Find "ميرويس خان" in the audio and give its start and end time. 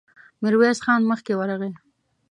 0.41-1.01